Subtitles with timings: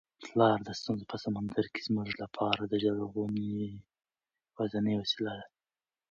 [0.29, 3.45] پلار د ستونزو په سمندر کي زموږ لپاره د ژغورنې
[4.51, 5.47] یوازینۍ وسیله ده.